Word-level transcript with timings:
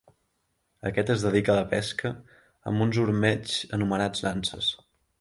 Aquest 0.89 1.11
es 1.15 1.25
dedica 1.25 1.53
a 1.55 1.59
la 1.59 1.67
pesca 1.75 2.13
amb 2.73 2.87
uns 2.89 3.01
ormeigs 3.07 3.63
anomenats 3.81 4.29
nanses. 4.31 4.77